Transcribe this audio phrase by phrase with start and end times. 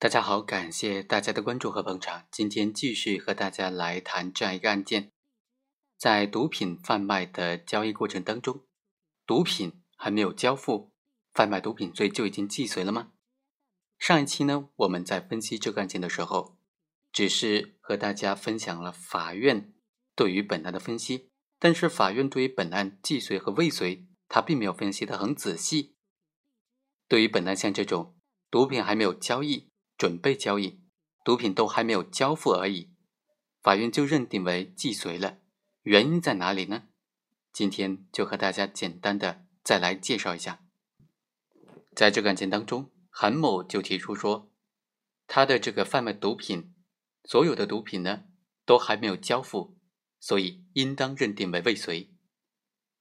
[0.00, 2.28] 大家好，感谢大家的关注和捧场。
[2.30, 5.10] 今天继续和大家来谈这样一个案件：
[5.96, 8.64] 在毒品贩卖的交易过程当中，
[9.26, 10.92] 毒品还没有交付，
[11.32, 13.10] 贩卖毒品罪就已经既遂了吗？
[13.98, 16.56] 上一期呢，我们在分析这个案件的时候，
[17.10, 19.74] 只是和大家分享了法院
[20.14, 25.96] 对于本案的分析，但是法院对于本案既遂和未遂，他并没有分析的很仔细。
[27.08, 28.16] 对于本案像这种
[28.48, 29.67] 毒品还没有交易，
[29.98, 30.80] 准备交易，
[31.24, 32.88] 毒品都还没有交付而已，
[33.60, 35.38] 法院就认定为既遂了。
[35.82, 36.84] 原因在哪里呢？
[37.52, 40.64] 今天就和大家简单的再来介绍一下。
[41.96, 44.52] 在这个案件当中，韩某就提出说，
[45.26, 46.72] 他的这个贩卖毒品，
[47.24, 48.26] 所有的毒品呢
[48.64, 49.76] 都还没有交付，
[50.20, 52.14] 所以应当认定为未遂。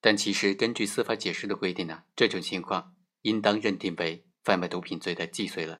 [0.00, 5.78] 但其实根据司法解释的规定呢，这种情况应当认定为贩卖毒品罪的既遂了。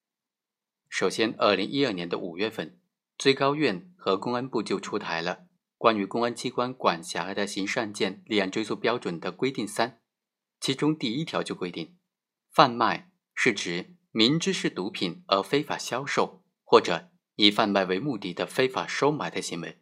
[0.90, 2.78] 首先，二零一二年的五月份，
[3.16, 5.46] 最高院和公安部就出台了
[5.78, 10.00] 关于公安机关管辖的刑事案件立案追诉标准的规定三，
[10.60, 11.96] 其中第一条就规定，
[12.50, 19.80] 贩卖是指明知是毒品而非法销售，或者以贩卖为目的的非法收买的行为。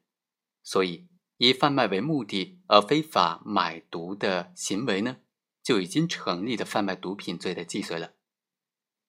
[0.62, 5.17] 所以，以贩卖为目的而非法买毒的行为呢，
[5.62, 8.12] 就已经成立了贩卖毒品罪的既遂了。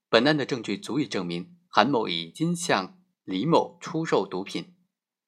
[0.08, 1.58] 本案的证据足以证明。
[1.72, 4.76] 韩某已经向李某出售毒品，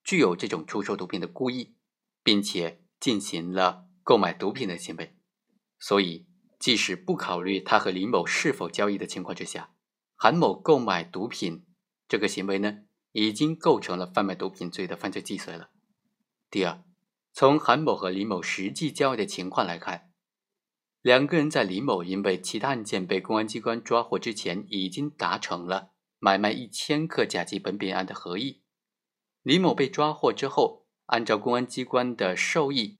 [0.04, 1.76] 具有这种出售毒品的故意，
[2.24, 5.16] 并且进行了购买毒品的行为，
[5.80, 6.26] 所以
[6.60, 9.72] 即使不考虑他和李某是否交易的情况之下，
[10.16, 11.64] 韩某购买毒品
[12.08, 12.80] 这个行为呢，
[13.12, 15.70] 已经构成了贩卖毒品罪的犯罪既遂了。
[16.50, 16.84] 第二，
[17.32, 20.10] 从韩某和李某实际交易的情况来看。
[21.02, 25.92] 两个人在李某因为其他案件被公安机关抓获之前，已经达成了。
[26.24, 28.62] 买卖一千克甲基苯丙胺的合意，
[29.42, 33.00] 李某被抓获之后，按照公安机关的授意，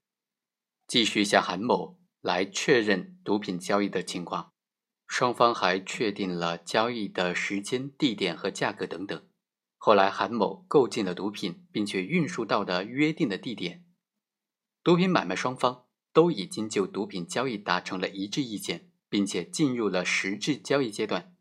[0.88, 4.50] 继续向韩某来确认毒品交易的情况。
[5.06, 9.24] 双方还确定了交易的时间、地点和价格等等。
[9.76, 13.84] 后来，韩某购进了毒品，并且运输到了约定的地点。
[14.82, 21.31] 毒品买卖双方都已经就毒品交易达成了一致意见，并且进入了实质交易阶段。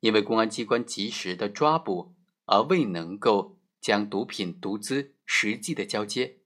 [0.00, 2.14] 因为公安机关及时的抓捕，
[2.44, 6.38] 而未能够将毒品毒资实际的交接，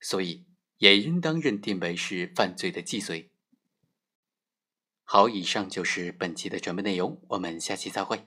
[0.00, 0.46] 所以
[0.78, 3.30] 也应当认定为是犯罪的既遂。
[5.04, 8.26] 好，以上就是本期的全部内容，我们下期再会。